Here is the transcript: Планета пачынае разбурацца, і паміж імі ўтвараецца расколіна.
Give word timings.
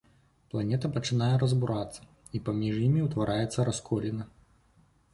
Планета 0.53 0.89
пачынае 0.95 1.35
разбурацца, 1.43 2.01
і 2.39 2.43
паміж 2.49 2.75
імі 2.89 3.07
ўтвараецца 3.07 3.71
расколіна. 3.71 4.23